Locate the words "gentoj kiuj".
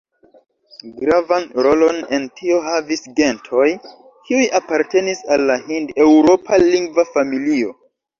3.19-4.41